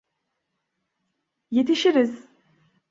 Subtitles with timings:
[1.51, 2.25] Yetişiriz.